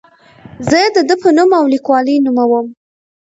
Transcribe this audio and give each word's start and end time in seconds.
زه 0.67 0.75
یې 0.83 0.89
د 0.95 0.97
ده 1.07 1.15
په 1.21 1.29
نوم 1.37 1.49
او 1.59 1.65
لیکلوالۍ 1.73 2.15
نوموم. 2.25 2.67